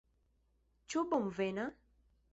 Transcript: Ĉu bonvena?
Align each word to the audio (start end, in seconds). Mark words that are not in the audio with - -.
Ĉu 0.93 1.05
bonvena? 1.13 1.71